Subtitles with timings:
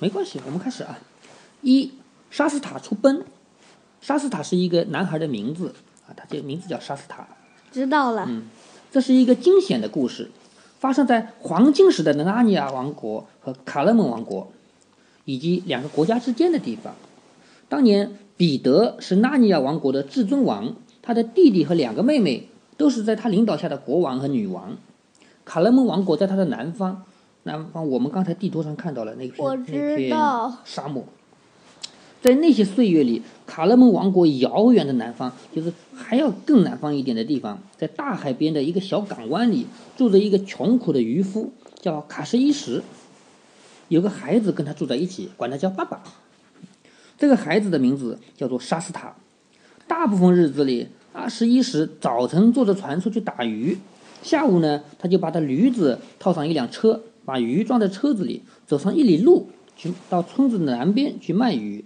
[0.00, 0.98] 没关系，我们开始啊。
[1.60, 1.92] 一，
[2.30, 3.22] 沙斯塔出奔。
[4.00, 5.74] 沙斯塔是一个男孩的名字
[6.08, 7.28] 啊，他这个名字叫沙斯塔。
[7.70, 8.24] 知道了。
[8.26, 8.44] 嗯，
[8.90, 10.30] 这是一个惊险的故事，
[10.78, 14.50] 发生在黄金时代的纳尼亚王国和卡勒蒙王国，
[15.26, 16.94] 以及两个国家之间的地方。
[17.68, 22.48] 当年彼得是纳尼亚王国的至尊王，他的弟弟和两个妹妹
[22.78, 24.78] 都是在他领导下的国王和女王。
[25.44, 27.04] 卡勒蒙王国在他的南方。
[27.44, 29.56] 南方，我们刚才地图上看到了那片那
[29.96, 30.10] 片
[30.64, 31.04] 沙漠，
[32.20, 39.66] 在那些岁月里，卡勒蒙王国遥远的南方，就是还要更南方一点的地方，在大海边的一个小港湾里，
[39.96, 42.82] 住着一个穷苦的渔夫，叫卡什伊什，
[43.88, 46.02] 有个孩子跟他住在一起，管他叫爸爸。
[47.16, 49.14] 这个孩子的名字叫做沙斯塔。
[49.86, 53.78] 大部分日子里，阿什伊什早晨坐着船出去打鱼，
[54.22, 57.00] 下午呢，他就把他驴子套上一辆车。
[57.24, 61.84] 把鱼装在车子里，走上一里路，去到村子南边去卖鱼。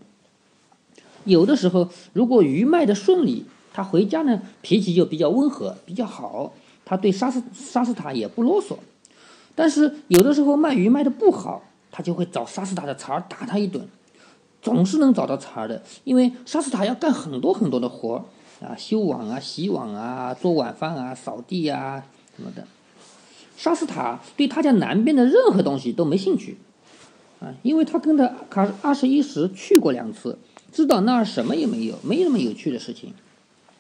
[1.25, 6.53] 有的时候，如果鱼卖的顺利，他回家呢，脾气就比较温和，比较好。
[6.85, 8.77] 他对沙斯沙斯塔也不啰嗦。
[9.55, 13.87] 但是有的时候卖鱼卖的不好，他就会找沙斯塔的茬儿打他一顿。
[14.61, 22.03] 总是能找到茬儿的，因为沙斯塔要干很多很多的活儿啊，修网啊，洗网啊，做晚饭啊，扫地啊
[22.37, 22.67] 什么的。
[23.57, 26.57] 沙斯塔对他家南边的任何东西都没兴趣，
[27.41, 30.39] 啊，因为他跟着卡二十一时去过两次，
[30.73, 33.13] 知道那儿什么也没有，没那么有趣的事情。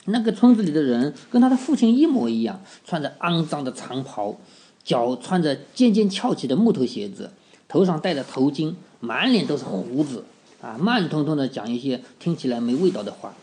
[0.07, 4.37] 那个村子里的人跟他的父亲一模一样，穿着肮脏的长袍，
[4.85, 7.31] 脚穿着尖尖翘起的木头鞋子，
[7.67, 10.25] 头上戴着头巾，满脸都是胡子，
[10.61, 13.35] 啊，慢吞吞的讲一些听起来没味道的话。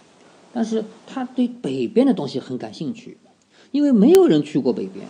[0.54, 3.18] 但是他对北边的东西很感兴趣，
[3.72, 5.08] 因为没有人去过北边。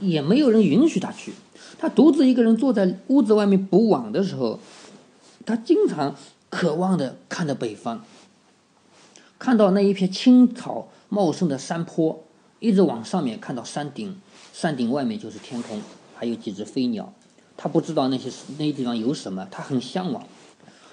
[0.00, 1.32] 也没有人允许他去。
[1.78, 4.60] 他独自一个人坐在屋子外面补网的时候，
[5.46, 6.14] 他经常
[6.50, 8.00] 渴望的看着北方，
[9.38, 12.22] 看到那一片青草茂盛的山坡，
[12.58, 14.14] 一直往上面看到山顶，
[14.52, 15.80] 山顶外面就是天空，
[16.14, 17.12] 还有几只飞鸟。
[17.56, 20.22] 他不知道那些那些地方有什么，他很向往。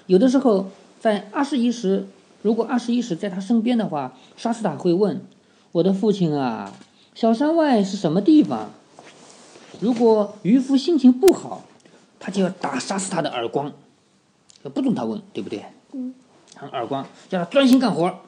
[0.06, 2.06] 有的时候，在二十一时，
[2.40, 5.20] 如果二十一时在他身边的话，沙斯塔会问
[5.72, 6.72] ：“我的父亲啊，
[7.14, 8.70] 小山外是什么地方？”
[9.80, 11.64] 如果渔夫心情不好，
[12.18, 13.72] 他就要打杀死他的耳光，
[14.74, 15.64] 不准他问，对不对？
[15.92, 16.14] 嗯。
[16.72, 18.18] 耳光，叫他专心干活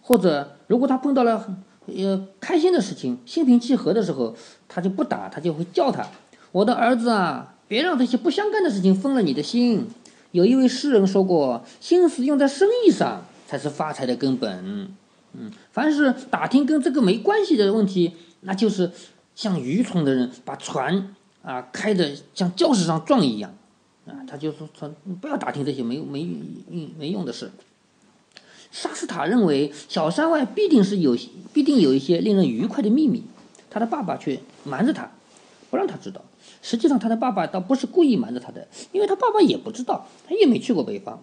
[0.00, 4.36] 或者，如果他碰到了呃开心的事情，心平气和的时候，
[4.68, 6.06] 他就不打，他就会叫他
[6.52, 9.88] ：“我的儿子啊，别让这些不相干的事情分了你的心。”
[10.30, 14.94] 有一位诗人说过：“心思用在生意上，才是发财的根本。”
[15.34, 18.92] 嗯，凡是打听跟这个没关系的问题，那就是。
[19.36, 23.54] 像愚蠢的人把船啊开的像礁石上撞一样，
[24.06, 26.24] 啊，他就说说不要打听这些没没
[26.68, 27.52] 没没用的事。
[28.72, 31.16] 沙斯塔认为小山外必定是有
[31.52, 33.22] 必定有一些令人愉快的秘密，
[33.70, 35.10] 他的爸爸却瞒着他，
[35.70, 36.22] 不让他知道。
[36.62, 41.22] 实际上他的爸爸倒不是故意瞒着他的，因为他爸爸也不知道，他也没去过北方，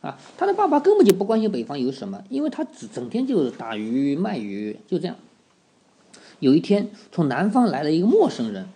[0.00, 5.14] 啊，他的爸爸根本就不关心北方有什么，因为他只整天就打鱼卖鱼，就这样。
[6.40, 8.66] 有一天，从南方来了一个陌生人，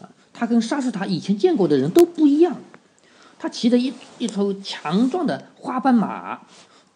[0.00, 2.56] 啊，他跟沙士塔以前见过的人都不一样。
[3.38, 6.40] 他骑着一一头强壮的花斑马，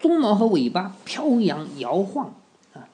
[0.00, 2.34] 鬃毛和尾巴飘扬摇晃，
[2.72, 2.88] 啊，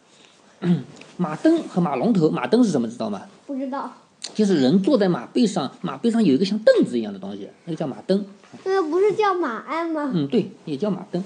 [1.17, 3.23] 马蹬和马龙头，马蹬是什么知道吗？
[3.47, 3.93] 不知道。
[4.35, 8.25] 就是人坐在马背上，马背上有一个像凳子一样的东西，那个叫马蹬。
[8.65, 10.11] 那不是叫马鞍吗？
[10.15, 11.23] 嗯，对，也叫马蹬。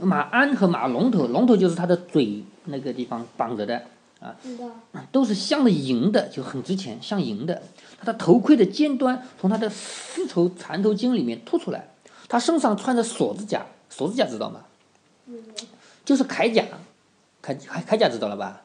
[0.00, 3.82] 马鞍和马龙头，龙头就是它的嘴那个地方绑着的。
[4.22, 4.36] 啊，
[5.10, 7.60] 都是镶的银的，就很值钱，镶银的。
[7.98, 11.88] 他的头盔的尖端从他的丝绸缠头巾里面凸出来。
[12.28, 14.60] 他身上穿着锁子甲，锁子甲知道吗？
[16.04, 16.64] 就是铠甲，
[17.42, 18.62] 铠铠铠甲知道了吧？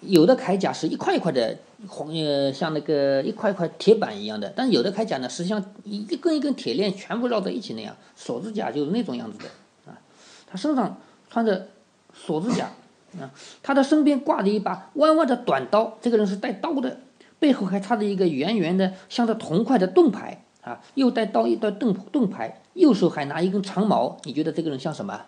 [0.00, 7.96] 有的铠甲是一块一块的，黄呃像那个一块一块铁板一样的，但有的铠甲呢实际上一根一根铁链全部绕在一起那样。
[8.14, 9.44] 锁子甲就是那种样子的
[9.90, 9.98] 啊。
[10.46, 10.98] 他身上
[11.30, 11.68] 穿着
[12.14, 12.70] 锁子甲。
[13.18, 13.30] 啊，
[13.62, 17.00] 他的身边挂着一把弯弯的短刀，这个人是带刀的，
[17.38, 24.18] 背后还插着一个圆圆的镶着铜块的盾牌啊，又带刀一带盾盾牌，右手还拿一根长矛。
[24.24, 25.22] 你觉得这个人像什么？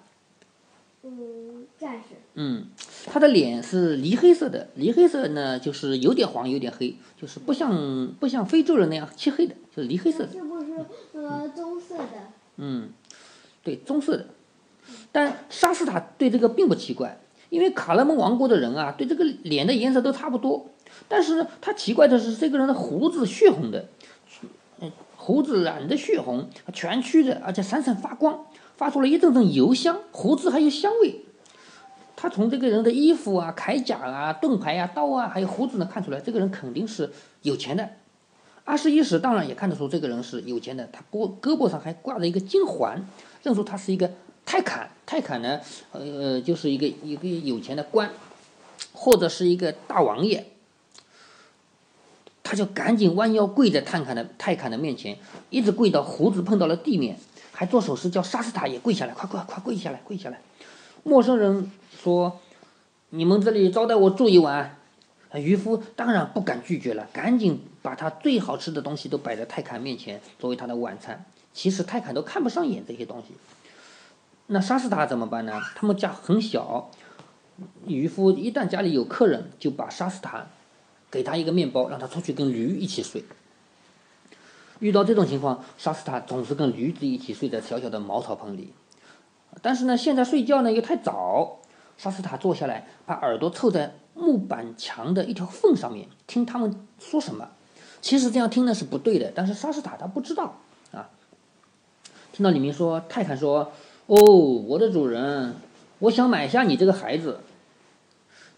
[1.02, 2.17] 嗯，战士。
[2.34, 2.67] 嗯，
[3.06, 10.32] 他的脸是梨黑色的，梨黑色呢就是有点黄，有点黑，就是不像不像非洲人那样漆黑的，就是梨黑色的。
[10.32, 12.06] 是不是呃棕色的？
[12.58, 12.90] 嗯，
[13.64, 14.26] 对，棕色的。
[15.11, 17.19] 但沙斯塔对这个并不奇怪。
[17.52, 20.64] 因为卡勒蒙王国的人啊，对这个脸的颜色都差不多，
[21.06, 23.84] 但是呢，他奇怪的是这个人的胡子血红的，
[24.81, 28.46] 嗯，胡子染的血红，蜷曲的，而且闪闪发光，
[28.78, 31.26] 发出了一阵阵油香，胡子还有香味。
[32.16, 37.12] 他从这个人的衣服啊、铠甲啊、盾牌啊、刀啊，还有胡子呢，看出来这个人肯定是
[37.43, 37.87] 有钱的。
[38.64, 43.04] 阿什一史当然也看得出这个人是有钱的，他脖胳膊上还挂着一个金环，
[43.43, 44.10] 认出他是一个
[44.46, 44.88] 泰坎。
[45.12, 45.61] 泰坎呢，
[45.91, 48.11] 呃，就是一个一个有钱的官，
[48.94, 50.47] 或者是一个大王爷。
[52.43, 55.19] 他就赶紧弯腰跪在泰坎的泰坎的面前，
[55.50, 57.19] 一直跪到胡子碰到了地面，
[57.53, 60.41] 还做手势叫沙斯塔也跪下来，快快快跪下来，跪下来。
[61.03, 61.70] 陌生人
[62.03, 62.41] 说
[63.11, 64.79] ：“你们这里招待我住一晚。”
[65.37, 71.26] 渔夫当然不敢拒绝了，赶紧把他最好吃的东西都摆在泰坎面前作为他的晚餐。
[71.53, 73.35] 其实泰坎都看不上眼这些东西。
[74.52, 75.60] 那沙斯塔怎么办呢？
[75.75, 76.90] 他们家很小，
[77.87, 80.46] 渔夫一旦家里有客人，就把沙斯塔。
[81.10, 83.22] 给他一个面包，让他出去跟驴一起睡。
[84.78, 88.72] 遇到这种情况，沙斯塔总是跟驴子一起睡在小小的茅草棚里。
[89.60, 91.60] 但是呢，现在睡觉呢又太早，
[91.99, 97.50] 沙斯塔坐下来，把耳朵凑在木板墙的一条缝上面，听他们说什么。
[98.00, 100.60] 其实这样听呢是不对的，但是沙斯塔他不知道
[100.93, 101.10] 啊。
[102.32, 103.70] 听到里面说，泰坦说
[104.12, 104.20] ：“哦，
[104.67, 105.55] 我的主人，
[106.00, 107.41] 我想买下你这个孩子。”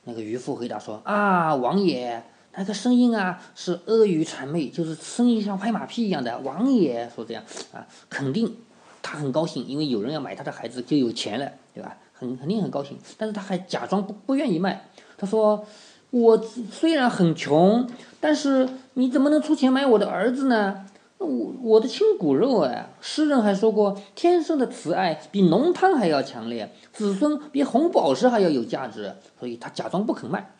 [0.03, 2.25] 那个渔夫回答说：“啊，王爷。”
[2.56, 6.37] 那个声音啊，是阿谀谄媚，就是声音像拍马屁一样的。
[6.41, 8.56] 王爷说这样啊，肯定
[9.01, 11.99] 他很高兴，因为有人要买他的孩子就有钱了，对吧？
[12.12, 14.89] 很肯定很高兴，但是他还假装不不愿意卖。
[15.17, 15.65] 他说
[16.11, 16.37] ：“我
[16.73, 17.89] 虽然很穷，
[18.21, 20.85] 但是你怎么能出钱买我的儿子呢？
[21.19, 22.91] 我我的亲骨肉啊！
[23.01, 29.15] 诗人还说过，天生的慈爱比浓汤还要强烈，子孙比红宝石还要有价值。
[29.39, 30.55] 所以他假装不肯卖。”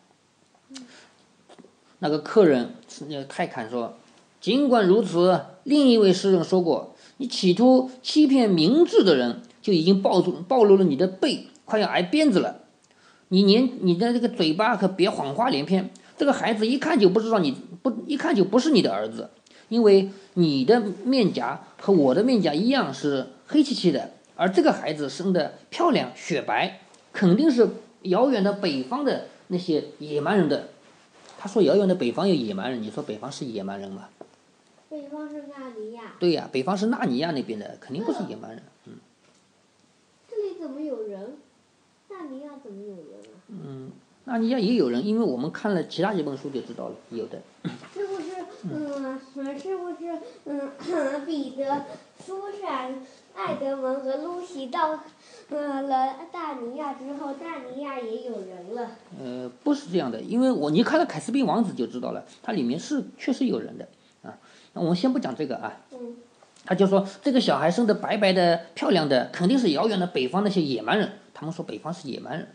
[2.01, 2.75] 那个客人，
[3.09, 3.95] 那个泰坎说
[4.41, 12.61] ：“尽管如此，另一位诗人说过，你企图欺骗明智的人，就已经暴露暴露了你的背，快要挨鞭子了。
[13.29, 15.91] 你连你的这个嘴巴可别谎话连篇。
[16.17, 19.31] 这个孩子一看就不知道你不一看就不是你的儿子，
[19.69, 26.81] 因为你的面颊和我的面颊一样是黑漆漆的，而这个孩子生的漂亮雪白，
[27.13, 27.69] 肯定是
[28.03, 30.69] 遥远的北方的那些野蛮人的。”
[31.39, 34.09] 他说：“遥远的北方有野蛮人，你说北方是野蛮人吗？”
[34.89, 36.15] 北方是纳尼亚。
[36.19, 38.63] 对呀，北方是纳尼亚那边的，肯定不是野蛮人。
[38.87, 38.95] 嗯。
[40.27, 41.37] 这里怎么有人？
[42.09, 43.37] 纳尼亚怎么有人啊？
[43.49, 43.91] 嗯，
[44.25, 47.43] 纳尼亚也有人，因为我们看了其他几本书就知道了，有的。
[47.93, 48.34] 是不是？
[48.71, 49.21] 嗯，
[49.59, 50.19] 是不是？
[50.47, 51.85] 嗯，彼得、
[52.25, 52.95] 苏珊、
[53.35, 55.01] 艾德蒙和露西到。
[55.51, 58.91] 呃，了大尼亚之后，大尼亚也有人了。
[59.21, 63.87] 呃，不是这样的，因为我你看了《凯斯宾王子》就知道了，它里面是确实有人的
[64.23, 64.39] 啊。
[64.73, 65.81] 那我们先不讲这个啊。
[65.93, 66.17] 嗯。
[66.67, 71.13] 他就说这个小孩生的白白的、漂亮的，肯定是遥远的北方那些野蛮人。
[71.35, 72.49] 他们说北方是野蛮人。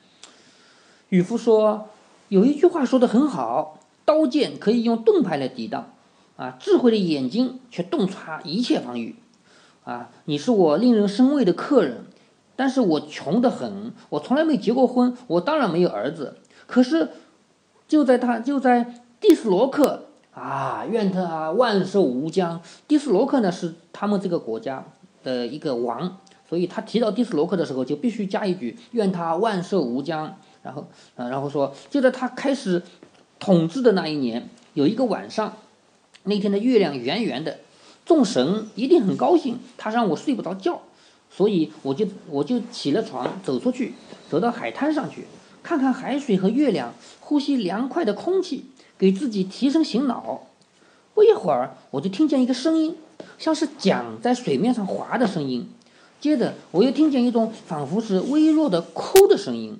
[1.09, 1.89] 渔夫说
[2.29, 5.93] 有一句话说的很好：刀剑可以用盾牌来抵挡，
[6.39, 9.17] 啊，智慧的眼睛却洞察一切防御。
[9.83, 12.05] 啊，你是我令人生畏的客人。
[12.55, 16.37] 但是我穷得很，我从来没结过婚，我当然没有儿子。
[16.65, 17.09] 可是，
[17.87, 22.61] 就在他就在蒂斯罗克啊，愿他万寿无疆。
[22.87, 24.85] 蒂斯罗克呢是他们这个国家
[25.23, 26.17] 的一个王，
[26.47, 30.37] 所以他提到蒂斯罗克的时候就必须加一句愿他万寿无疆。
[30.61, 32.81] 然后，啊，然后说就在他开始
[33.39, 35.53] 统治的那一年，有一个晚上，
[36.29, 37.59] 那天的月亮圆圆的，
[38.05, 40.81] 众神一定很高兴，他让我睡不着觉。
[41.31, 43.93] 所以我就我就起了床，走出去，
[44.29, 45.25] 走到海滩上去，
[45.61, 48.65] 看看海水和月亮，呼吸凉快的空气，
[48.97, 50.47] 给自己提神醒脑。
[51.13, 52.95] 不一会儿，我就听见一个声音，
[53.37, 55.69] 像是桨在水面上划的声音。
[56.19, 59.77] 接着，我又听见一种仿佛是微弱的哭的声音。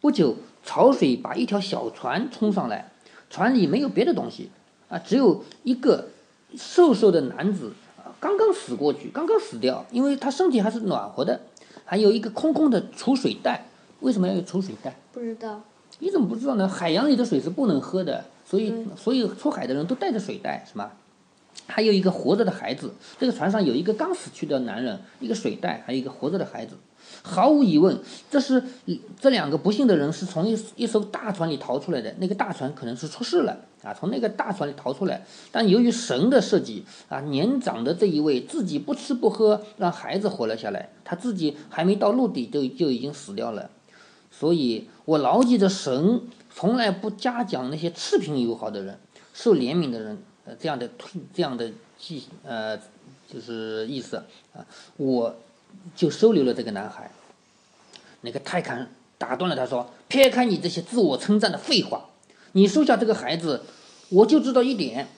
[0.00, 2.90] 不久，潮水把一条小船冲上来，
[3.30, 4.50] 船里没有别的东西，
[4.92, 6.08] 啊，只有一个
[6.54, 7.72] 瘦瘦的男子。
[8.20, 11.40] 刚刚死过去，刚刚死掉，因为他身体还是暖和的，
[11.84, 13.66] 还有一个空空的储水袋。
[14.00, 14.94] 为什么要有储水袋？
[15.12, 15.60] 不知道。
[15.98, 16.68] 你怎么不知道呢？
[16.68, 20.90] 海洋里的水是不能喝的，所以所以出海的人都带着水袋，是吗？
[21.66, 22.92] 还有一个活着的孩子。
[23.18, 26.76] 这个船上有一个刚死去的男人，一个水袋，还有一个活着的孩子。
[27.22, 28.62] 毫无疑问，这是
[29.20, 32.14] 这两个不幸的人是从一一艘大船里逃出来的。
[32.18, 35.24] 那个大船可能是出事了啊，从那个大船里逃出来。
[35.50, 43.70] 但由于神的设计啊，年长的这一位自己不吃不喝，让孩子活了下来，他自己还没到陆地就就已经死掉了。
[44.30, 46.22] 所以我牢记着神
[46.54, 48.98] 从来不嘉奖那些赤贫友好的人、
[49.34, 50.18] 受怜悯的人，
[50.58, 50.88] 这样的
[51.34, 52.78] 这样的记呃
[53.30, 54.16] 就是意思
[54.52, 54.64] 啊，
[54.96, 55.34] 我
[55.96, 57.10] 就收留了这个男孩。
[58.20, 62.06] 那个泰坦打断了他说：“撇开你这些自我称赞的废话，
[62.52, 63.62] 你收下这个孩子，
[64.10, 65.08] 我就知道一点，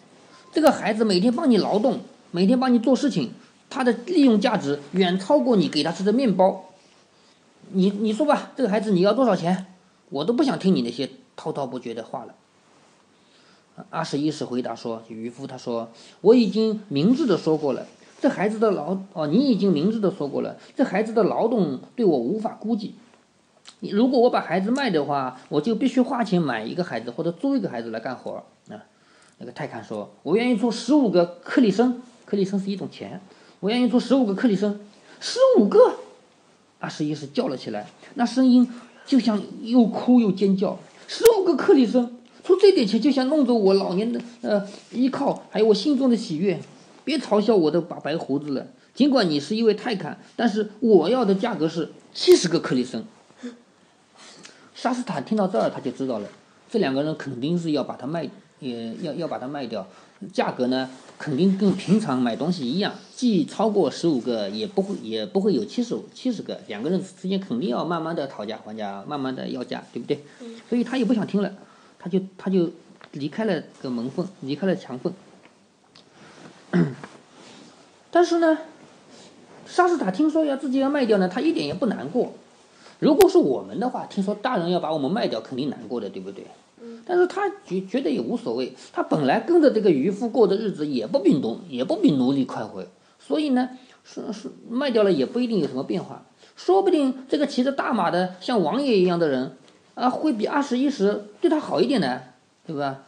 [0.53, 2.01] 这个孩子每天帮你劳动，
[2.31, 3.33] 每天帮你做事情，
[3.69, 6.71] 他的利用价值远超过你给他吃的面包。
[7.71, 9.67] 你你说吧，这个孩子你要多少钱？
[10.11, 12.35] 我都不想听你那些滔滔不绝的话了。”
[13.91, 15.91] 二十一世回答说：“渔夫他说，
[16.21, 17.87] 我已经明智的说过了，
[18.21, 22.95] 这孩子的劳哦，你已经明智的说过了，这孩子的劳动对我无法估计。
[23.81, 28.85] 如果我把孩子卖的话，我就必须花钱买一个孩子或者租一个孩子来干活啊。”
[29.39, 33.21] 那个泰坦说：“我愿意出十五个克里森，克里森是一种钱，
[33.59, 34.79] 我愿意出十五个克里森，
[35.19, 35.97] 十五个。”
[36.79, 38.71] 二十一世叫了起来，那声音
[39.05, 40.79] 就像又哭又尖叫，
[41.09, 42.14] 十五个克里森。
[42.45, 46.61] 出这点钱就想弄走我老年的呃依靠，还有我心中的喜悦，
[47.03, 48.67] 别嘲笑我的把白胡子了。
[48.95, 53.03] 尽管你是一位泰坦，但是我要的价格是七十个克里森。
[54.75, 56.29] 沙斯坦听到这儿，他就知道了，
[56.71, 58.29] 这两个人肯定是要把它卖，
[58.61, 59.87] 也要要把它卖掉。
[60.33, 66.61] 价格呢，肯定跟平常买东西一样，既超过十五个，也不会也不会有七十五七十个。
[66.69, 70.21] 两个人之间肯定要慢慢的讨价还价，慢慢的要价，对不对？
[70.69, 71.53] 所以他也不想听了。
[72.05, 72.69] 他就他就
[73.13, 75.11] 离开了个门缝，离开了墙缝。
[78.11, 78.59] 但是呢，
[79.65, 82.35] 沙斯塔听说要自己要卖掉呢，他一点也不难过。
[82.99, 86.45] 如果是我们的话，听说大人要把我们卖掉，肯定难过的，对不对？
[87.07, 92.85] 但是他觉觉得也无所谓，他本来跟着这个渔夫过的日子也不比奴也不比奴隶快活，
[93.19, 93.71] 所以呢，
[94.05, 99.57] 是是卖掉了也不一定有什么变化，说不定这个骑着大马的像王爷一样的人。
[99.95, 102.23] 啊，会比二十一时对他好一点的，
[102.67, 103.05] 对吧？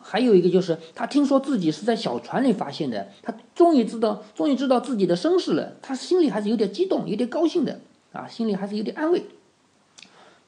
[0.00, 7.80] 还有一个就是，他听说自己是在小船里发现的，他终于知道，终于知道自己的身世了，他心里还是有点激动，有点高兴的，
[8.12, 9.24] 啊，心里还是有点安慰。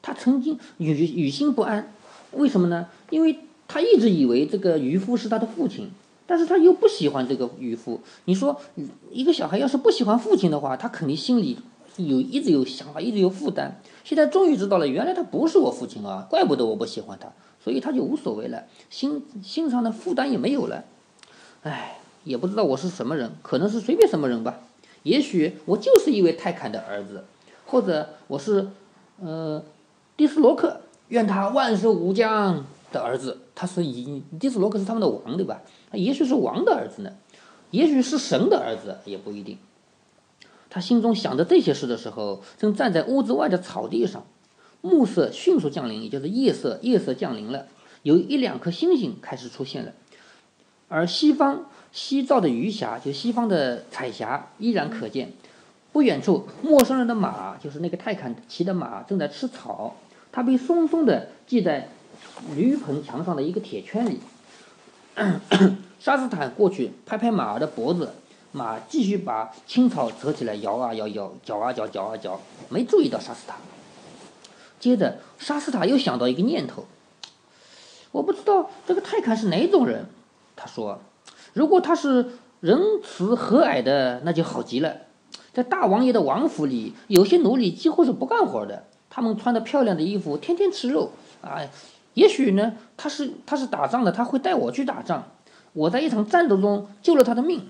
[0.01, 1.93] 他曾经与与心不安，
[2.31, 2.87] 为什么呢？
[3.11, 5.91] 因为他一直以为这个渔夫是他的父亲，
[6.25, 8.01] 但是他又不喜欢这个渔夫。
[8.25, 8.59] 你说，
[9.11, 11.59] 一个小孩要是不喜欢父亲的话，他肯定心里。
[11.97, 13.81] 有一直有想法，一直有负担。
[14.03, 17.31] 现在终于知道了，原来他不是我父亲啊，怪不得我不喜欢他，
[17.63, 20.83] 所以他就无所谓了，心心上的负担也没有了。
[21.63, 24.59] 唉，也不知道我是什么人，可能是随便什么人吧。
[25.03, 27.23] 也许我就是一位泰坦的儿子，
[27.65, 28.69] 或者我是，
[29.21, 29.63] 呃，
[30.17, 33.39] 迪斯罗克，愿他万寿无疆的儿子。
[33.55, 35.61] 他是以迪斯罗克是他们的王，对吧？
[35.91, 37.11] 他也许是王的儿子呢，
[37.71, 39.57] 也许是神的儿子，也不一定。
[40.69, 44.23] 他心中想着这些事的时候，正站在屋子外的草地上，
[44.81, 47.65] 暮色迅速降临，也就是夜色，夜色降临了，
[48.03, 49.93] 有一两颗星星开始出现了，
[50.87, 55.33] 而西方西照的余霞，就西方的彩霞依然可见。
[55.91, 59.95] 不远处，陌生人的马，就是那个泰坦骑的马，正在吃草，
[60.31, 61.89] 它被松松的系在
[62.55, 64.19] 驴棚墙上的一个铁圈里。
[65.99, 68.13] 沙斯坦过去拍拍马儿的脖子。
[68.51, 72.39] 马继续把青草扯起来摇啊摇摇，搅啊搅，搅啊搅，
[72.69, 73.55] 没注意到沙斯塔。
[74.79, 76.85] 接着，沙斯塔又想到一个念头：
[78.11, 80.05] 我不知道这个泰坦是哪种人。
[80.55, 80.99] 他说
[81.53, 84.95] ：“如果他是仁慈和蔼的，那就好极了。
[85.53, 91.11] 在大王爷的王府里，有些奴隶几乎是不干活的，他们穿的漂亮的衣服，天天吃肉。
[91.41, 91.61] 啊，
[92.15, 95.23] 也许呢，他是他是打仗的，他会带我去打仗。
[95.73, 97.67] 我在一场战斗中救了他的命。”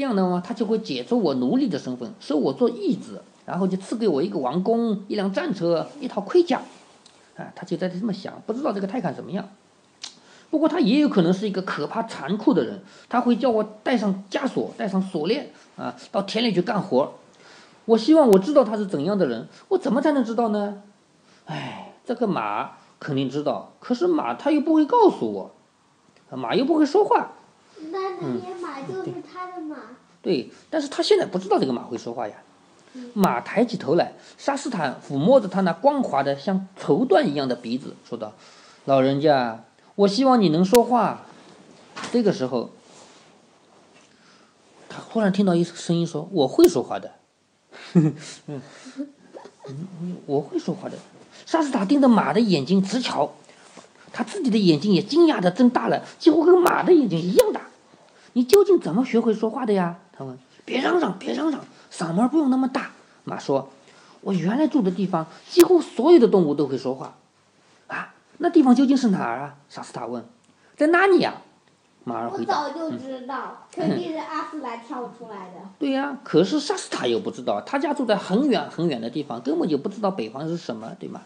[0.00, 6.62] 这样的话，他就会解除我奴隶的身份，收我做义子，然后就赐给我一个王宫、一辆战车、一套盔甲。
[7.36, 9.46] 啊，他就在这么想，不知道这个泰坦怎么样。
[10.48, 17.12] 不过他也有可能是一个可怕、残酷的人，他会叫我带上枷锁、带上锁链啊，到田里去干活。
[17.84, 20.82] 我希望我知道他是怎样的人，我怎么才能知道呢？
[21.44, 25.50] 哎，这个马肯定知道，可是马他又不会告诉我，
[26.34, 27.32] 马又不会说话。
[27.90, 29.76] 那那些马就是他的马。
[30.22, 32.34] 对，但是他现在不知道这个马会说话呀。
[33.14, 38.32] 马抬起头来，沙斯坦抚摸着他那光滑的像绸缎一样的鼻子，说道
[38.84, 41.22] ：“老人家，我希望你能说话。”
[42.10, 42.70] 这个时候，
[44.88, 47.12] 他忽然听到一声音说：“我会说话的。”
[47.94, 48.14] 嗯
[50.26, 50.98] 我会说话的。
[51.46, 53.34] 沙斯塔盯着马的眼睛直瞧，
[54.12, 57.69] 他自己的眼睛也惊讶的睁大了，几乎跟马的眼睛一样大。
[58.32, 59.98] 你究竟怎么学会说话的呀？
[60.12, 60.38] 他问。
[60.64, 61.60] 别嚷嚷，别嚷嚷，
[61.92, 62.90] 嗓门不用那么大。
[63.24, 63.70] 马说
[64.20, 67.14] ：“我原来住的地方，几乎所有的动物都会说话。”
[67.88, 69.54] 啊，那地方究竟是哪儿啊？
[69.68, 70.24] 沙斯塔问。
[70.76, 71.34] 在纳尼亚。
[72.04, 72.62] 我马儿回答。
[72.62, 75.60] 我早就知道，肯定是阿斯兰跳出来的。
[75.78, 81.22] 对呀、可是莎斯塔又不知道，他家住在很远很远的地方，根本就不知道北方是什么，对吗？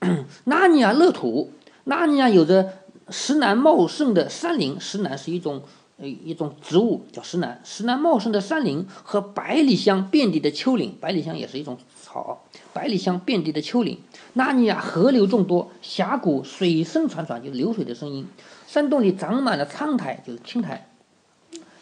[0.00, 1.50] 嗯，纳尼亚乐土，
[1.84, 2.72] 纳尼亚有着
[3.10, 5.62] 石楠茂盛的山林，石楠是一种
[5.98, 12.42] 呃一种植物，叫石楠，石楠茂盛的山林和百里香遍地的丘陵，百里香也是一种草，
[12.72, 13.98] 百里香遍地的丘陵。
[14.32, 18.26] 纳尼亚河流众多，峡谷水声潺潺，就是流水的声音。
[18.66, 20.90] 山洞里长满了苍苔，就是青苔。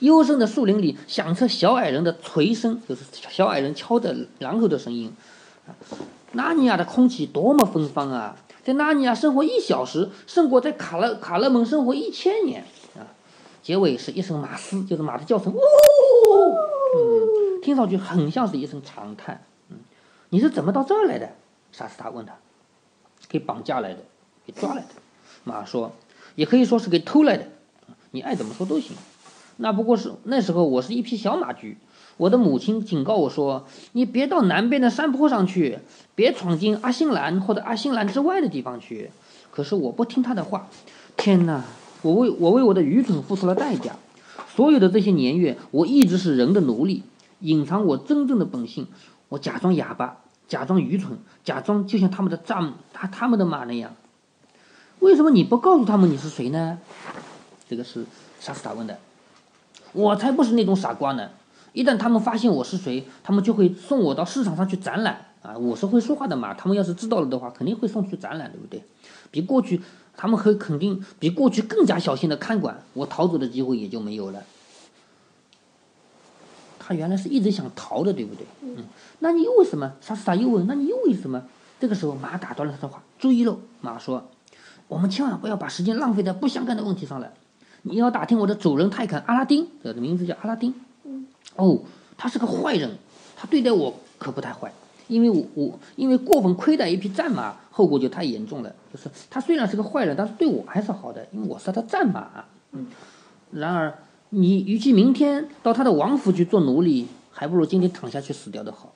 [0.01, 5.13] 幽深的树林里响彻小矮人的锤声，就是小矮人敲着榔头的声音。
[5.67, 5.71] 啊
[6.35, 8.35] 纳尼亚的空气多么芬芳啊！
[8.63, 12.65] 在纳尼亚生活一小时，胜过在卡勒卡勒蒙生活一千年
[12.97, 13.07] 啊！
[13.63, 15.59] 结尾是一声马嘶，就是马的叫声，呜，
[16.97, 19.45] 嗯，听上去很像是一声长叹。
[19.69, 19.79] 嗯，
[20.31, 21.31] 你是怎么到这儿来的？
[21.73, 22.35] 莎斯塔问他。
[23.29, 24.01] 给绑架来的，
[24.45, 24.89] 给抓来的。
[25.43, 25.93] 马说，
[26.35, 27.49] 也可以说是给偷来的，
[28.11, 28.95] 你爱怎么说都行。
[29.57, 31.79] 那不过是那时候我是一匹小马驹，
[32.23, 35.81] 我的母亲警告我说，你别到南边的山坡上去，
[36.15, 39.11] 别闯进阿星兰或者阿星兰之外的地方去。
[39.51, 40.69] 可是我不听她的话，
[41.17, 41.65] 天哪！
[42.03, 43.97] 我为我为我的愚蠢付出了代价。
[44.55, 47.03] 所有的这些年月，我一直是人的奴隶，
[47.41, 48.87] 隐藏我真正的本性。
[49.29, 53.97] 我假装哑巴，假装愚蠢，假装就像他们的丈他他们的马那样。
[55.01, 56.79] 为什么你不告诉他们你是谁呢？
[57.69, 58.05] 这个是
[58.39, 58.97] 莎斯塔问的。
[59.93, 61.29] 我才不是那种傻瓜呢！
[61.73, 65.57] 一旦他们发现我是谁，他们就会送我到市场上去展览啊！
[65.57, 68.83] 我是会说话的嘛，他们要是知道了的话，肯定会送去展览，对不对？
[69.31, 69.81] 比过去，
[70.17, 74.43] 他们会肯定比过去更加小心的看管，我逃走的机会也就没有了。
[76.79, 78.45] 他原来是一直想逃的，对不对？
[78.63, 78.85] 嗯，
[79.21, 79.93] 那你又为什么？
[80.01, 81.43] 莎斯塔又问：“那你又为什么？”
[81.81, 84.29] 这个时候，马打断了他的话：“注意喽！”马说
[84.89, 87.33] ：“我们千万不要把时间浪费在不相干的问题上了。
[87.83, 90.75] 你要打听我的主人泰肯阿拉丁，这个名字叫阿拉丁。
[91.57, 91.79] 哦，
[92.17, 92.99] 他是个坏人，
[93.37, 94.73] 他对待我可不太坏，
[95.09, 98.75] 因为我我因为过分亏待一匹战马，后果就太严重了。
[98.93, 102.45] 就是他虽然是个坏人，但是对我还是好的，因为我是他的战马。
[102.73, 102.87] 嗯，
[103.51, 103.99] 然而
[104.31, 108.93] 你与其明天到他的王府去做奴隶，还不如今天躺下去死掉的好。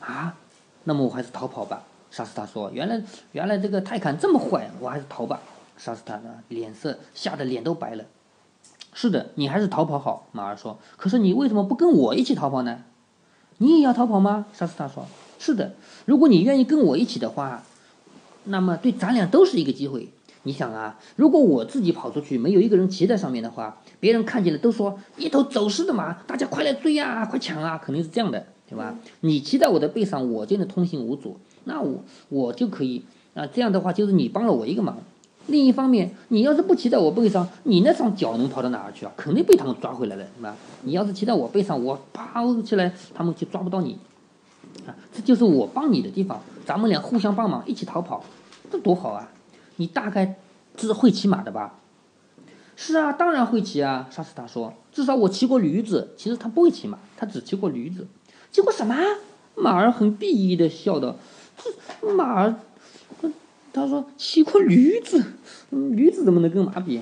[0.00, 0.36] 啊，
[0.84, 1.82] 那么我还是逃跑吧。
[2.10, 5.40] 莎斯塔说：“原来原来这个泰坦这么坏，我还是逃吧。”
[5.78, 8.04] 莎斯塔呢，脸色吓得脸都白了。
[8.92, 10.28] 是的，你还是逃跑好。
[10.32, 12.78] 马儿说：“可是你为什么不跟我一起逃跑呢？”
[13.58, 14.46] 你也要逃跑吗？
[14.52, 15.06] 沙斯塔说
[15.38, 15.74] ：“是的，
[16.04, 17.62] 如果你愿意跟我一起的话，
[18.44, 20.08] 那么对咱俩都是一个机会。
[20.44, 28.96] 你想啊，如果我自己跑出去，没有一个人骑在上面的话，别人看见了都说一头走失的马，大家快来追啊，快抢啊，肯定是这样的，对吧？
[29.20, 34.98] 你骑在我的背上，我就能通行无阻，那我我就可以啊，这样的话就是你帮了我一个忙。
[35.46, 39.12] 另一方面，你要是不骑在我背上，你那双脚能跑到哪儿去啊？
[39.16, 40.56] 肯定被他们抓回来了，是吧？
[40.82, 43.98] 你要是骑在我背上，我跑起来，他们就抓不到你，
[44.86, 48.24] 啊，这就是我帮你的地方，咱们俩互相帮忙，一起逃跑，
[48.70, 49.28] 这多好啊！
[49.76, 50.36] 你大概
[50.76, 51.74] 是会骑马的吧？
[52.76, 54.08] 是啊，当然会骑啊。
[54.10, 56.14] 莎斯塔说，至少我骑过驴子。
[56.16, 58.06] 其实他不会骑马，他只骑过驴子。
[58.50, 58.94] 骑过什么？
[59.54, 61.16] 马儿很鄙夷的笑道
[62.00, 62.54] ：“这马儿。”
[63.72, 65.24] 他说：“骑过驴子，
[65.70, 67.00] 驴子怎么能跟马比？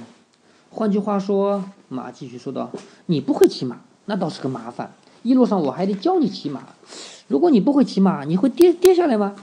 [0.70, 2.70] 换句话说，马继续说道：
[3.06, 4.92] 你不会骑马，那倒是个麻烦。
[5.24, 6.62] 一路上我还得教你骑马。
[7.26, 9.34] 如果你不会骑马，你会跌跌下来吗？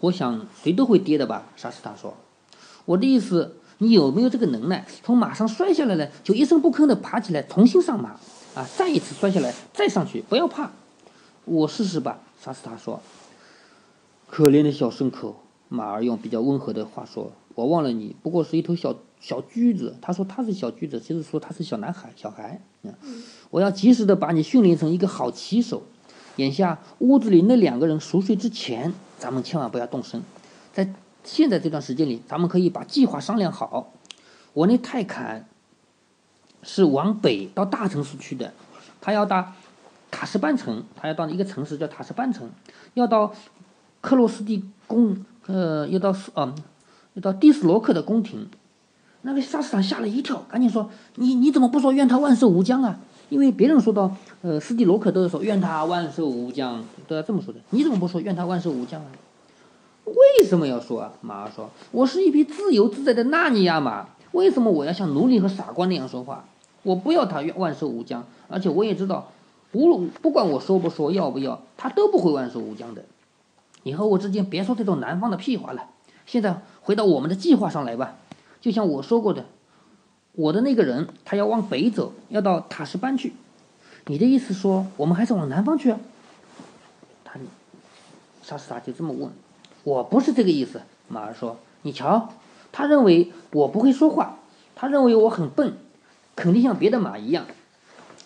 [0.00, 2.14] 我想谁都会跌的吧。”莎斯塔说
[2.86, 8.16] ：“我的意思，你有没有这个能耐，从马上摔下来了，就一声不吭的爬起来，重新上马
[8.54, 8.66] 啊？
[8.78, 10.70] 再一次摔下来，再上去，不要怕。
[11.44, 13.02] 我试试吧。”莎斯塔说。
[14.30, 15.42] 可怜的小牲口。
[15.70, 22.60] 马儿用比较温和的话说：“我忘了你，不过是一头小小驹子。”他说他是小驹子，其实说他是小男孩、小孩。
[22.82, 22.92] 嗯，
[23.50, 25.84] 我要及时的把你训练成一个好骑手。
[26.36, 30.20] 眼下屋子里那两个人熟睡之前，咱们千万不要动身。
[30.72, 33.92] 在现在这段时间里，咱们可以把计划商量好。
[34.52, 35.48] 我那泰坎
[36.64, 38.52] 是往北到大城市去的，
[39.00, 39.52] 他要到
[40.10, 42.50] 塔什班城，他要到一个城市叫塔什班城，
[42.94, 43.32] 要到
[44.00, 45.24] 克罗斯蒂宫。
[45.46, 46.54] 呃，又到斯啊，
[47.14, 48.48] 又到蒂斯罗克的宫廷，
[49.22, 53.00] 那个莎斯塔吓了一跳，赶紧说：“你你怎么不说愿他万寿无疆啊？
[53.28, 57.60] 因为别人说到呃斯蒂罗克都是说愿他万寿无疆，都要这么说的。
[57.70, 59.08] 你怎么不说愿他万寿无疆啊？
[60.04, 66.44] 为什么要说啊？”马儿说：“我是一匹自由自在的纳尼亚马，为什么我要像奴隶和傻瓜那样说话？
[66.82, 69.30] 我不要他愿万寿无疆，而且我也知道，
[69.70, 73.04] 不不管我说不说要不要，他都不会万寿无疆的。”
[73.82, 75.86] 你和我之间别说这种南方的屁话了。
[76.26, 78.16] 现在回到我们的计划上来吧。
[78.60, 79.46] 就像我说过的，
[80.32, 83.32] 我的那个人他要往北走，要到塔什班去。
[84.06, 86.00] 你的意思说我们还是往南方去啊？
[87.24, 87.38] 他，
[88.42, 89.30] 沙斯塔就这么问。
[89.82, 90.82] 我不是这个意思。
[91.08, 92.28] 马儿说：“你瞧，
[92.70, 94.38] 他认为我不会说话，
[94.76, 95.76] 他认为我很笨，
[96.36, 97.46] 肯定像别的马一样。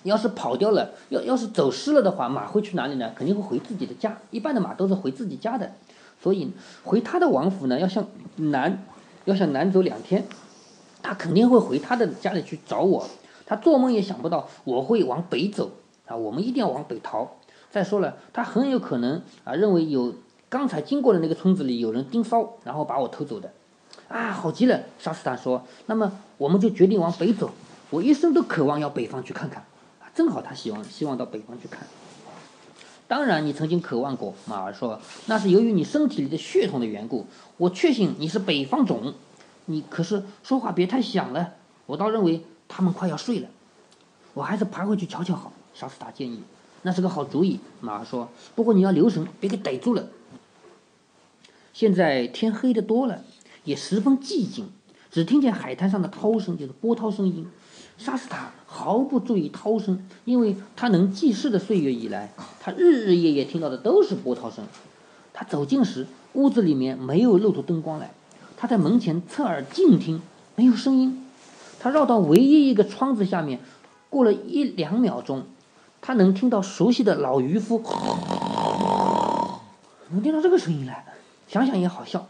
[0.04, 3.12] 你要是跑掉了，要要是走失了的话，马会去哪里呢？
[3.16, 4.16] 肯定会回自己的家。
[4.30, 5.72] 一般的马都是回自己家的，
[6.22, 6.52] 所以
[6.84, 8.84] 回他的王府呢，要向南，
[9.24, 10.24] 要向南走两天。
[11.02, 13.06] 他肯定会回他的家里去找我。
[13.44, 15.72] 他做梦也想不到我会往北走
[16.06, 16.16] 啊！
[16.16, 17.36] 我们一定要往北逃。
[17.70, 20.14] 再说了，他很有可能啊，认为有。”
[20.50, 23.50] 刚才经过的那个村子里有人盯梢，然后把我偷走的，
[24.06, 24.82] 啊，好极了！
[25.00, 27.50] 沙斯坦说：“那么我们就决定往北走。
[27.90, 29.64] 我一生都渴望要北方去看看，
[30.14, 31.86] 正好他希望希望到北方去看。
[33.06, 37.26] 当然，你曾经渴望过。”马儿说：“那是由于你身体里的血统的缘故。
[37.58, 39.14] 我确信你是北方种。
[39.66, 41.54] 你可是说话别太响了，
[41.86, 43.48] 我倒认为他们快要睡了。
[44.32, 46.42] 我还是爬回去瞧瞧好。”沙斯塔建议
[46.82, 50.08] ：“那是个好主意。”马儿说：“不过你要留神，别给逮住了。”
[51.74, 53.22] 现在天黑的多了，
[53.64, 54.70] 也十分寂静，
[55.10, 57.46] 只听见海滩上的涛声，就是波涛声音。
[57.98, 64.64] 沙斯塔毫不注意涛声，因为他能记事的岁月以来，他日日夜夜听到的都是波涛声。
[65.32, 68.10] 他走近时，屋子里面没有露出灯光来。
[68.56, 70.20] 他在门前侧耳静听，
[70.56, 71.24] 没有声音。
[71.78, 73.60] 他绕到唯一一个窗子下面，
[74.10, 75.44] 过了一两秒钟，
[76.00, 77.80] 他能听到熟悉的老渔夫，
[80.10, 81.04] 能听到这个声音来。
[81.46, 82.26] 想想也好笑，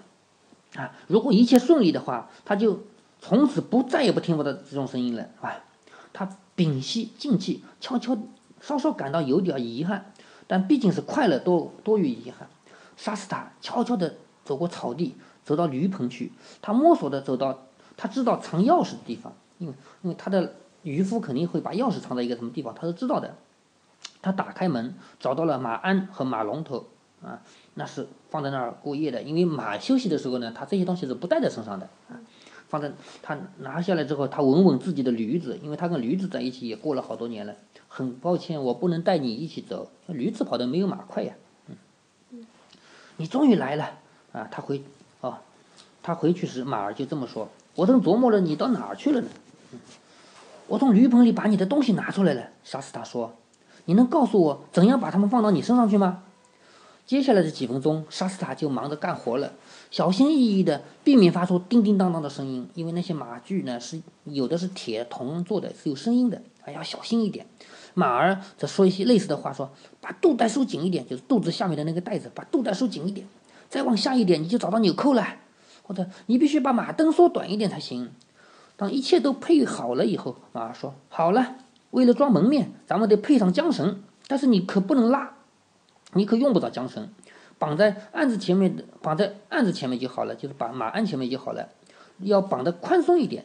[0.77, 2.81] 啊，如果一切顺利的话，他就
[3.19, 5.64] 从此不再也不听不到这种声音了，啊，
[6.15, 8.17] 他屏息静气，悄悄，
[8.63, 10.13] 稍稍感到有点遗憾，
[10.47, 12.49] 但毕竟是快乐多多于遗憾。
[12.97, 23.35] 沙斯塔悄悄地走过草地，走到驴棚去，他摸索着走到他知道藏钥匙的地方，因为因为他的渔夫肯定会把钥匙藏在一个什么地方，他都知道的。
[24.23, 26.87] 他打开门，找到了马鞍和马龙头，
[27.23, 27.43] 啊。
[27.75, 32.15] 那是放在那儿过夜的，因为马休息的时候呢，他这些东西是不带在身上的啊。
[32.75, 32.91] 放在
[33.23, 37.55] 他拿下来之后，他闻闻自己的驴子，因为他跟驴子在一起也过了好多年了。
[37.87, 41.35] 很抱歉，我不能带你一起走，驴子跑得没有马快呀。
[41.69, 42.45] 嗯，
[43.17, 43.93] 你终于来了
[44.33, 44.49] 啊！
[44.51, 44.83] 他回
[45.21, 45.39] 哦，
[46.03, 49.29] 他回去时，马儿就这么说：“我正琢磨着你到哪儿去了呢。”
[50.67, 52.49] 我从驴棚里把你的东西拿出来了。
[52.65, 53.37] 沙斯塔说
[53.87, 56.25] ：“你能告诉我怎样把它们放到你身上去吗？”
[57.07, 59.53] 接下来的几分钟，沙斯塔就忙着干活了，
[59.91, 67.47] 小心翼翼地避免发出叮叮当当的声音，因为那些马具呢是有的是铁铜做的，是有声音的，哎要小心一点。
[67.93, 73.27] 马儿则说一些类似的话，说：“把肚带收紧一点，就是肚子下面的那个带子，把肚带收紧一点，
[73.69, 75.25] 再往下一点你就找到纽扣了，
[75.83, 78.11] 或者你必须把马灯缩短一点才行。”
[78.77, 81.57] 当一切都配好了以后，马儿说：“好了，
[81.91, 85.35] 为了装门面，咱们得配上缰绳，但是你可不能拉。”
[86.15, 87.09] 你可用不着缰绳，
[87.59, 91.69] 绑在案子前面的，绑在案子前面就好了，就是把马鞍前面就好了。
[92.21, 93.45] 要绑得宽松一点，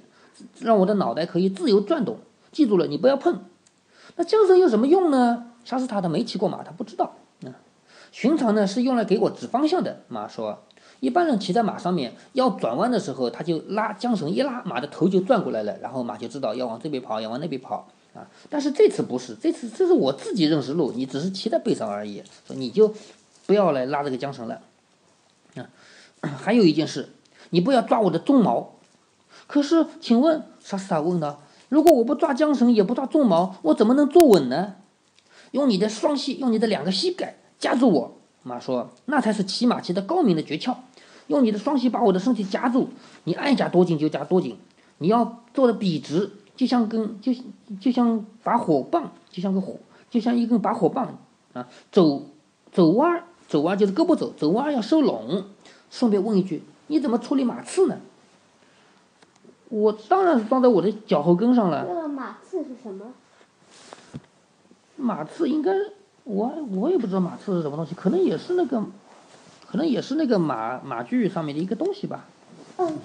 [0.60, 2.18] 让我的脑袋可以自由转动。
[2.52, 3.44] 记住了，你不要碰。
[4.16, 5.48] 那缰绳有什么用呢？
[5.66, 7.16] 沙斯塔他没骑过马，他不知道。
[7.44, 7.54] 嗯，
[8.12, 10.02] 寻常呢是用来给我指方向的。
[10.08, 10.60] 马说，
[11.00, 17.88] 一般人骑在马上面要转弯的时候，他就拉缰绳一拉，马的头就转过来了，然后马就知道要往这边跑，要往那边跑。
[18.50, 22.94] 但是这次不是，这次这是我自己认识路，你只是骑在背上而已，说你就
[23.46, 24.62] 不要来拉这个缰绳了。
[25.56, 25.68] 啊，
[26.22, 27.10] 还有一件事，
[27.50, 28.76] 你不要抓我的鬃毛。
[29.48, 34.76] 可是，请问，沙斯塔问道：“如果我不抓缰绳，也不抓鬃毛，我怎么能坐稳呢？”
[35.52, 38.18] 用你的双膝，用你的两个膝盖夹住我。
[38.44, 40.76] 马说：“那才是骑马骑的高明的诀窍。
[41.28, 42.90] 用你的双膝把我的身体夹住，
[43.24, 44.58] 你爱夹多紧就夹多紧，
[45.00, 47.32] 你要做的笔直。”就像根，就
[47.80, 49.78] 就像把火棒，就像个火，
[50.10, 51.18] 就像一根拔火棒
[51.54, 51.66] 啊！
[51.90, 52.26] 走
[52.70, 55.46] 走弯儿，走弯儿就是胳膊走，走弯儿要收拢。
[55.90, 58.00] 顺便问一句，你怎么处理马刺呢？
[59.70, 61.86] 我当然是装在我的脚后跟上了。
[61.88, 63.06] 这个马刺是什么？
[64.98, 65.72] 马刺应该，
[66.26, 68.84] 我我也不知道马刺是什么东西，可能也是那个，
[69.66, 72.26] 可能也是那个马马具上面的一个东西吧。
[72.76, 72.98] 嗯。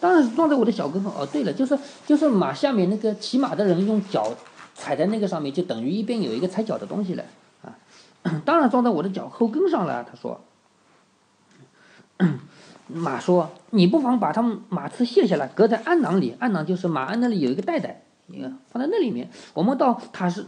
[0.00, 1.12] 当然是装在我的小跟上。
[1.12, 4.32] 哦，对了，就是就是马下面那个骑马的人用脚
[4.74, 7.24] 踩在那个上面，就等于一边有一个踩脚的东西了
[7.62, 7.76] 啊。
[8.44, 10.04] 当然装在我的脚后跟上了。
[10.04, 10.40] 他说，
[12.88, 16.34] 马说你不妨把他们马刺卸下来，搁在鞍囊里。
[16.38, 19.30] 鞍囊就是马鞍那里有一个袋袋，你看放在那里面。
[19.54, 20.46] 我们到塔什，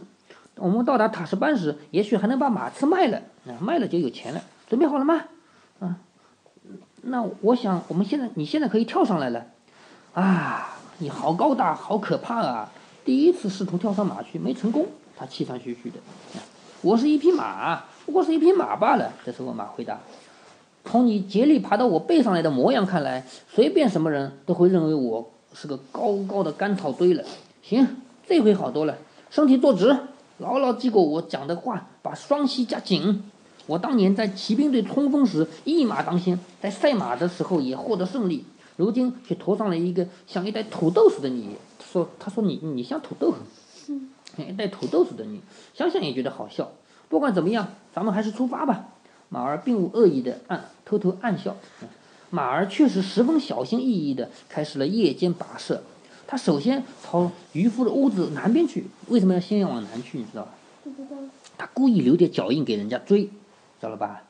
[0.56, 4.42] 我们到达塔什班时，也许还能把马刺卖了啊，卖了就有钱了。
[4.68, 5.24] 准备好了吗？
[5.80, 5.96] 啊。
[7.02, 9.46] 那我想，我们现在，你现在可以跳上来了，
[10.14, 12.70] 啊，你好高大，好可怕啊！
[13.04, 14.86] 第一次试图跳上马去，没成功。
[15.16, 15.96] 他气喘吁吁的。
[16.80, 19.12] 我是一匹马，不过是一匹马罢了。
[19.24, 19.98] 这时候马回答
[20.86, 27.24] ：“从你竭力爬到我背上来的模样看来，随便什么人都会认为我是个高高的干草堆了。
[27.62, 27.96] 行，
[28.28, 28.96] 这回好多了。
[29.28, 29.96] 身体坐直，
[30.38, 33.24] 牢牢记过我讲的话，把双膝夹紧。
[33.66, 38.44] 我当年在骑兵队冲锋时一马当先，在赛马的时候也获得胜利。
[38.76, 41.56] 如今却驮上了一个像一袋土豆似的你。
[41.92, 43.34] 说，他说你你像土豆。”
[44.38, 45.40] 一袋土豆似的你，
[45.74, 46.72] 想想也觉得好笑。
[47.10, 48.88] 不管怎么样，咱们还是出发吧。
[49.28, 51.54] 马儿并无恶意的暗偷偷暗笑。
[52.30, 55.82] 马儿确实十分小心翼翼的开始了夜间跋涉。
[56.26, 58.86] 他首先朝渔夫的屋子南边去。
[59.08, 60.16] 为什么要先往南去？
[60.16, 60.54] 你知道吧？
[60.82, 61.16] 不知道。
[61.58, 63.28] 他故意留点脚印给人家追，
[63.82, 64.22] 知道了吧？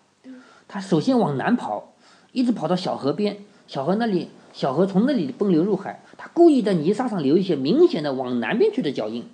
[0.66, 1.92] 他首先往南跑，
[2.32, 3.36] 一直跑到小河边。
[3.66, 6.02] 小河那里，小河从那里奔流入海。
[6.16, 9.26] 他故意在泥沙上留一些明显的往南边去的脚印。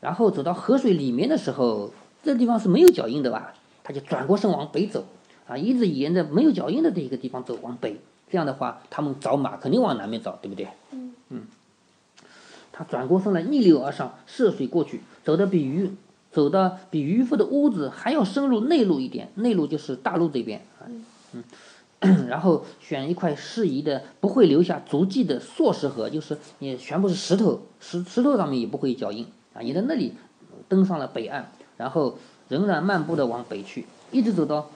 [0.00, 1.92] 然后走到河水里面的时候，
[2.24, 3.54] 这地方是没有脚印的吧？
[3.84, 5.04] 他就转过身往北走，
[5.46, 8.00] 啊，一直沿着没有脚印的这一个地方走往北。
[8.28, 10.66] 这样的话，他们找马肯定往南边找，对不对？
[10.90, 11.14] 嗯。
[11.28, 11.42] 嗯。
[12.72, 15.92] 他转过身来，逆流而上，涉水过去，走的比渔
[16.32, 20.86] 走的比渔夫的屋子还要深入内陆一点，内陆就是大陆这边啊。
[21.32, 21.44] 嗯。
[22.30, 29.26] 然后选一块适宜的、不会留下足迹的硕石河，就是也全部是石头，石石头上面也不会有脚印。
[29.52, 30.14] 啊，也在那里
[30.66, 32.16] 登上了北岸，然后
[32.48, 34.70] 仍然漫步的往北去，一直走到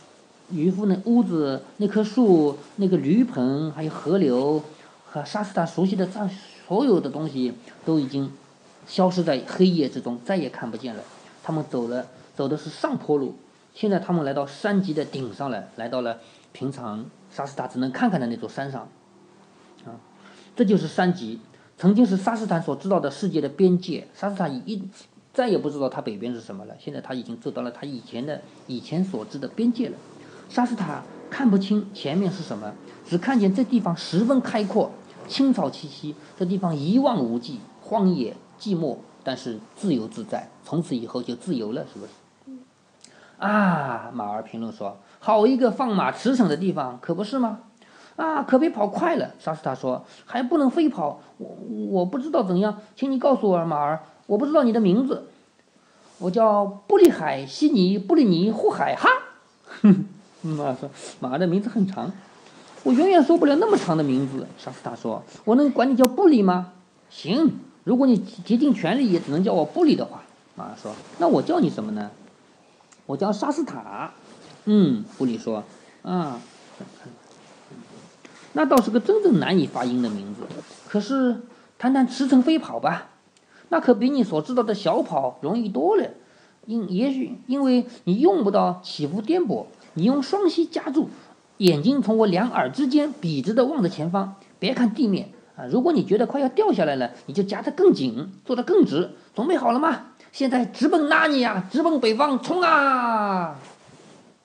[0.51, 4.63] 渔夫那屋子、那棵树、那个驴棚，还有河流
[5.07, 6.29] 和沙斯塔熟悉的这
[6.69, 7.55] 所有的东西
[7.87, 8.31] 都已经
[8.87, 11.03] 消失在黑夜之中，再也看不见了。
[11.45, 13.37] 他们走了，走的是上坡路。
[13.75, 16.19] 现在他们来到山脊的顶上了，来到了
[16.53, 18.89] 平常沙斯塔只能看看的那座山上。
[19.85, 20.01] 啊，
[20.57, 21.39] 这就是山脊。
[21.77, 24.89] 曾经是沙斯坦所知道的世界的边界，沙斯坦一
[25.33, 26.75] 再也不知道它北边是什么了。
[26.79, 29.97] 现在他已经走到了他以前的以前所知的边界了。
[30.49, 32.73] 沙斯塔看不清前面是什么，
[33.05, 34.93] 只看见这地方十分开阔，
[35.27, 40.49] 青草萋萋，这地方一望无际，荒野寂寞，但是自由自在。
[40.65, 42.13] 从此以后就自由了，是不是？
[43.39, 47.61] 啊，马儿评论说：“好一个放马驰骋的地方，可不是吗？”
[48.17, 51.21] 啊，可别跑快了，沙斯塔说，还不能飞跑。
[51.39, 51.57] 我
[51.91, 55.27] 我不知道怎样，请你告诉我，马儿，我不知道你的名字。
[56.19, 59.11] 我叫布里海西尼布里尼呼海哈。
[59.83, 60.07] 哼，
[60.43, 62.13] 马说，马儿的名字很长，
[62.85, 64.47] 我永远说不了那么长的名字。
[64.57, 66.73] 沙斯塔说，我能管你叫布里吗？
[67.11, 70.23] 行，如果你竭尽全力也只能叫我布里的话。
[70.57, 72.11] 马儿说，那我叫你什么呢？
[73.07, 74.13] 我叫沙斯塔。
[74.65, 75.65] 嗯，布里说，
[76.03, 76.41] 啊。
[78.53, 80.43] 那倒是个真正难以发音的名字。
[80.89, 81.43] 可是，
[81.77, 83.11] 谈谈驰骋飞跑吧，
[83.69, 86.09] 那可比你所知道的小跑容易多了。
[86.67, 91.11] 因也许因为你用不到起伏颠簸，你用双膝夹住，
[91.59, 95.67] 眼睛从我两耳之间笔直的望着前方，别看地面啊。
[95.71, 99.11] 如果你觉得快要掉下来了，你就夹得更紧，坐得更直。
[99.35, 100.07] 准备好了吗？
[100.33, 103.57] 现在直奔拉尼亚，直奔北方冲啊！